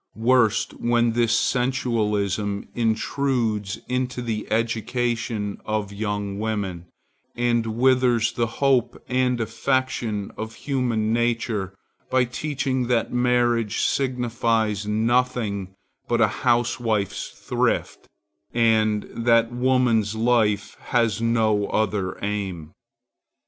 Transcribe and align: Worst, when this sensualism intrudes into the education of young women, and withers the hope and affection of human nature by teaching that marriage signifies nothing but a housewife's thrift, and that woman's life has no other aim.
Worst, 0.17 0.73
when 0.79 1.11
this 1.11 1.39
sensualism 1.39 2.67
intrudes 2.73 3.77
into 3.87 4.23
the 4.23 4.51
education 4.51 5.61
of 5.63 5.93
young 5.93 6.39
women, 6.39 6.87
and 7.35 7.77
withers 7.77 8.31
the 8.31 8.47
hope 8.47 8.99
and 9.07 9.39
affection 9.39 10.31
of 10.37 10.55
human 10.55 11.13
nature 11.13 11.75
by 12.09 12.23
teaching 12.25 12.87
that 12.87 13.13
marriage 13.13 13.81
signifies 13.81 14.87
nothing 14.87 15.75
but 16.07 16.19
a 16.19 16.27
housewife's 16.41 17.29
thrift, 17.29 18.07
and 18.55 19.03
that 19.03 19.51
woman's 19.51 20.15
life 20.15 20.77
has 20.79 21.21
no 21.21 21.67
other 21.67 22.17
aim. 22.23 22.71